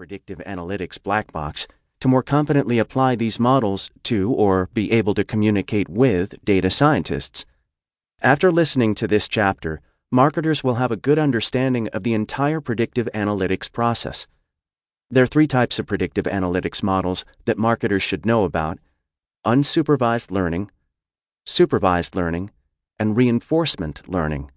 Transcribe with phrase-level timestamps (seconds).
[0.00, 1.68] predictive analytics black box
[2.00, 7.44] to more confidently apply these models to or be able to communicate with data scientists.
[8.22, 13.10] After listening to this chapter, marketers will have a good understanding of the entire predictive
[13.12, 14.26] analytics process.
[15.10, 18.78] There are three types of predictive analytics models that marketers should know about
[19.44, 20.70] unsupervised learning,
[21.44, 22.52] supervised learning,
[22.98, 24.50] and reinforcement learning.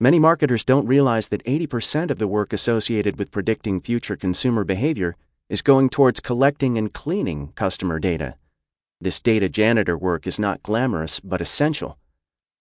[0.00, 5.16] Many marketers don't realize that 80% of the work associated with predicting future consumer behavior
[5.48, 8.34] is going towards collecting and cleaning customer data.
[9.00, 11.96] This data janitor work is not glamorous but essential.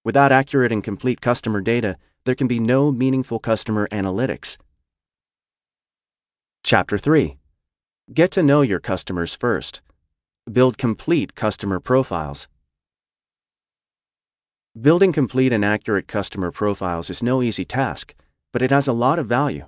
[0.04, 4.58] Without accurate and complete customer data, there can be no meaningful customer analytics.
[6.64, 7.38] Chapter 3
[8.14, 9.82] Get to know your customers first.
[10.52, 12.48] Build complete customer profiles.
[14.82, 18.16] Building complete and accurate customer profiles is no easy task,
[18.52, 19.68] but it has a lot of value.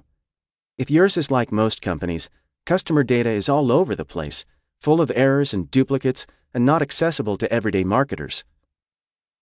[0.80, 2.28] If yours is like most companies,
[2.66, 4.45] customer data is all over the place,
[4.81, 8.45] full of errors and duplicates, and not accessible to everyday marketers.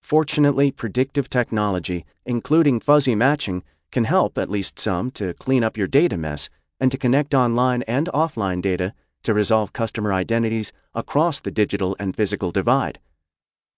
[0.01, 5.87] Fortunately, predictive technology, including fuzzy matching, can help at least some to clean up your
[5.87, 11.51] data mess and to connect online and offline data to resolve customer identities across the
[11.51, 12.99] digital and physical divide.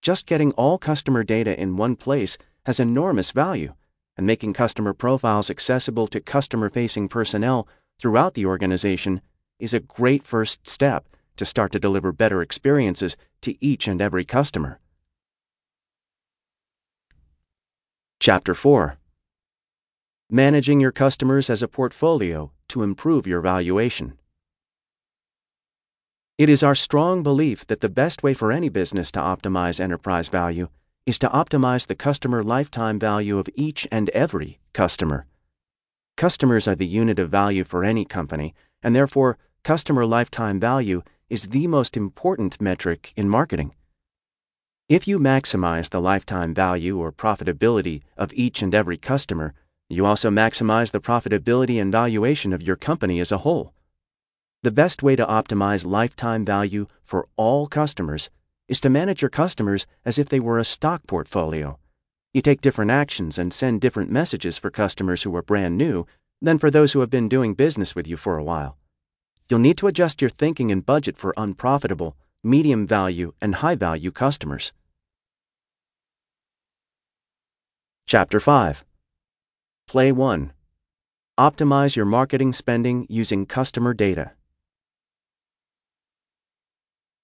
[0.06, 3.73] Just getting all customer data in one place has enormous value,
[4.16, 7.67] and making customer profiles accessible to customer facing personnel
[8.00, 9.20] throughout the organization
[9.58, 14.23] is a great first step to start to deliver better experiences to each and every
[14.23, 14.80] customer.
[18.19, 19.00] Chapter 4
[20.30, 24.19] Managing your customers as a portfolio to improve your valuation.
[26.38, 30.28] It is our strong belief that the best way for any business to optimize enterprise
[30.28, 30.67] value
[31.05, 35.28] is to optimize the customer lifetime value of each and every customer.
[36.17, 41.47] Customers are the unit of value for any company, and therefore, customer lifetime value is
[41.47, 43.73] the most important metric in marketing.
[44.89, 49.53] If you maximize the lifetime value or profitability of each and every customer,
[49.88, 53.72] you also maximize the profitability and valuation of your company as a whole.
[54.66, 58.31] The best way to optimize lifetime value for all customers
[58.68, 61.78] is to manage your customers as if they were a stock portfolio.
[62.34, 66.08] You take different actions and send different messages for customers who are brand new
[66.42, 68.76] than for those who have been doing business with you for a while.
[69.48, 74.09] You'll need to adjust your thinking and budget for unprofitable, medium value, and high value
[74.09, 74.74] customers.
[78.08, 78.84] Chapter 5
[79.88, 80.53] Play 1
[81.38, 84.32] Optimize your marketing spending using customer data.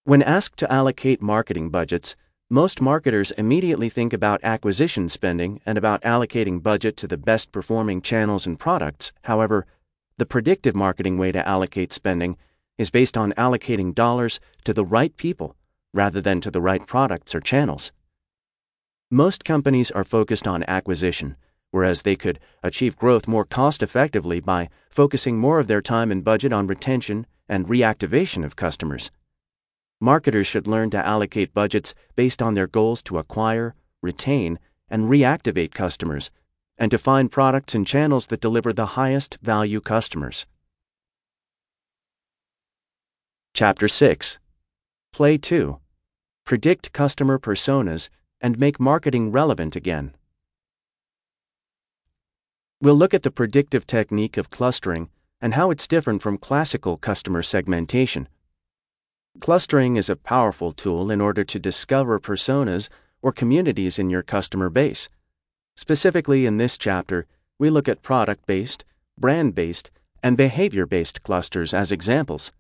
[0.04, 2.16] When asked to allocate marketing budgets,
[2.50, 8.02] most marketers immediately think about acquisition spending and about allocating budget to the best performing
[8.02, 9.12] channels and products.
[9.26, 9.68] However,
[10.18, 12.36] the predictive marketing way to allocate spending
[12.80, 15.56] is based on allocating dollars to the right people
[15.94, 17.92] rather than to the right products or channels.
[19.12, 21.36] Most companies are focused on acquisition,
[21.70, 26.24] whereas they could achieve growth more cost effectively by focusing more of their time and
[26.24, 29.12] budget on retention and reactivation of customers.
[30.04, 34.58] Marketers should learn to allocate budgets based on their goals to acquire, retain,
[34.90, 36.32] and reactivate customers,
[36.76, 40.48] and to find products and channels that deliver the highest value customers.
[43.54, 44.40] Chapter 6
[45.14, 45.78] Play 2
[46.46, 48.10] Predict customer personas
[48.42, 50.16] and make marketing relevant again.
[52.82, 55.10] We'll look at the predictive technique of clustering
[55.40, 58.28] and how it's different from classical customer segmentation.
[59.40, 62.90] Clustering is a powerful tool in order to discover personas
[63.22, 65.08] or communities in your customer base.
[65.76, 67.26] Specifically, in this chapter,
[67.58, 68.84] we look at product based,
[69.18, 69.90] brand based,
[70.22, 72.52] and behavior based clusters as examples.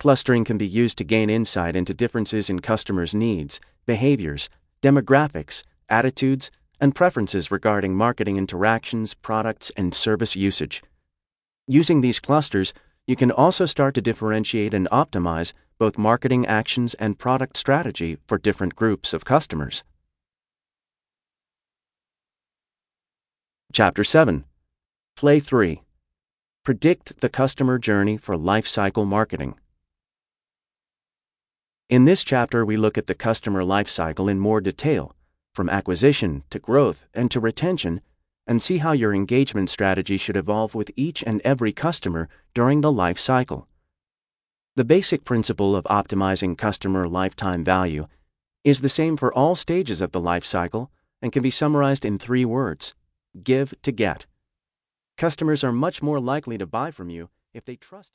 [0.00, 4.48] Clustering can be used to gain insight into differences in customers' needs, behaviors,
[4.80, 10.82] demographics, attitudes, and preferences regarding marketing interactions, products, and service usage.
[11.68, 12.72] Using these clusters,
[13.06, 18.38] you can also start to differentiate and optimize both marketing actions and product strategy for
[18.38, 19.82] different groups of customers.
[23.72, 24.44] Chapter 7
[25.16, 25.82] Play 3
[26.64, 29.56] Predict the customer journey for lifecycle marketing.
[31.88, 35.16] In this chapter, we look at the customer lifecycle in more detail,
[35.52, 38.00] from acquisition to growth and to retention,
[38.46, 42.92] and see how your engagement strategy should evolve with each and every customer during the
[42.92, 43.68] life cycle.
[44.74, 48.06] The basic principle of optimizing customer lifetime value
[48.64, 50.90] is the same for all stages of the life cycle
[51.20, 52.94] and can be summarized in three words
[53.42, 54.26] give to get.
[55.16, 58.10] Customers are much more likely to buy from you if they trust you.